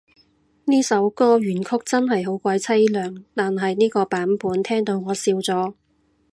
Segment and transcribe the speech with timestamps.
[0.65, 5.75] 呢首歌原曲真係好鬼淒涼，但係呢個版本聽到我笑咗